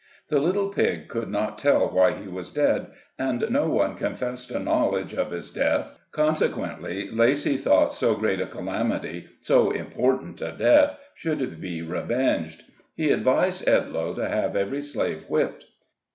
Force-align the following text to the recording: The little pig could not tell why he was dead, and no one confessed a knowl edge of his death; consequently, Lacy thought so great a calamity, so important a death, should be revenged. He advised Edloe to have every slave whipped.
The 0.29 0.39
little 0.39 0.69
pig 0.69 1.09
could 1.09 1.29
not 1.29 1.59
tell 1.59 1.87
why 1.91 2.13
he 2.13 2.27
was 2.27 2.49
dead, 2.49 2.87
and 3.19 3.47
no 3.51 3.69
one 3.69 3.93
confessed 3.93 4.49
a 4.49 4.57
knowl 4.57 4.97
edge 4.97 5.13
of 5.13 5.29
his 5.29 5.51
death; 5.51 5.99
consequently, 6.11 7.07
Lacy 7.11 7.55
thought 7.55 7.93
so 7.93 8.15
great 8.15 8.41
a 8.41 8.47
calamity, 8.47 9.27
so 9.39 9.69
important 9.69 10.41
a 10.41 10.53
death, 10.53 10.97
should 11.13 11.61
be 11.61 11.83
revenged. 11.83 12.63
He 12.95 13.11
advised 13.11 13.67
Edloe 13.67 14.15
to 14.15 14.27
have 14.27 14.55
every 14.55 14.81
slave 14.81 15.25
whipped. 15.29 15.65